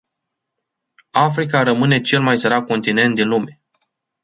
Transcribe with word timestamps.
Africa 1.17 1.63
rămâne 1.63 2.01
cel 2.01 2.21
mai 2.21 2.37
sărac 2.37 2.65
continent 2.65 3.15
din 3.15 3.27
lume. 3.27 3.61